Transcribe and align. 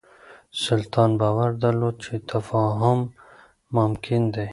سلطان 0.63 1.11
باور 1.19 1.49
درلود 1.61 1.95
چې 2.03 2.13
تفاهم 2.31 2.99
ممکن 3.77 4.21
دی. 4.33 4.47